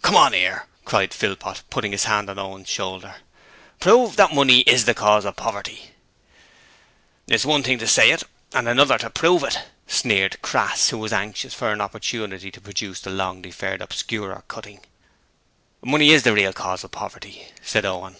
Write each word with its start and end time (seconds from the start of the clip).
'Come 0.00 0.16
on 0.16 0.32
'ere,' 0.32 0.68
cried 0.86 1.12
Philpot, 1.12 1.62
putting 1.68 1.92
his 1.92 2.04
hand 2.04 2.30
on 2.30 2.38
Owen's 2.38 2.66
shoulder. 2.66 3.16
'Prove 3.78 4.16
that 4.16 4.32
money 4.32 4.60
is 4.60 4.86
the 4.86 4.94
cause 4.94 5.26
of 5.26 5.36
poverty.' 5.36 5.90
'It's 7.26 7.44
one 7.44 7.62
thing 7.62 7.78
to 7.80 7.86
say 7.86 8.10
it 8.10 8.22
and 8.54 8.70
another 8.70 8.96
to 8.96 9.10
prove 9.10 9.42
it,' 9.44 9.58
sneered 9.86 10.40
Crass, 10.40 10.88
who 10.88 10.96
was 10.96 11.12
anxious 11.12 11.52
for 11.52 11.70
an 11.72 11.82
opportunity 11.82 12.50
to 12.52 12.58
produce 12.62 13.00
the 13.00 13.10
long 13.10 13.42
deferred 13.42 13.82
Obscurer 13.82 14.44
cutting. 14.48 14.80
'Money 15.82 16.08
IS 16.08 16.22
the 16.22 16.32
real 16.32 16.54
cause 16.54 16.82
of 16.82 16.90
poverty,' 16.90 17.48
said 17.60 17.84
Owen. 17.84 18.16